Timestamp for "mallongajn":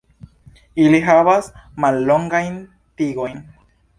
1.85-2.57